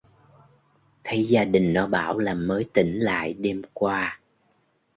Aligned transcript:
thấy 1.03 1.23
gia 1.23 1.45
đình 1.45 1.73
nó 1.73 1.87
bảo 1.87 2.17
là 2.19 2.33
mới 2.33 2.63
tỉnh 2.73 2.99
lại 2.99 3.33
đêm 3.33 3.61
qua 3.73 4.19